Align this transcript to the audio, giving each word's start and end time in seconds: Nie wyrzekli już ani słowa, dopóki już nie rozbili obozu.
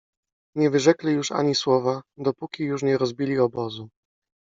Nie 0.55 0.69
wyrzekli 0.69 1.13
już 1.13 1.31
ani 1.31 1.55
słowa, 1.55 2.01
dopóki 2.17 2.63
już 2.63 2.83
nie 2.83 2.97
rozbili 2.97 3.39
obozu. 3.39 3.89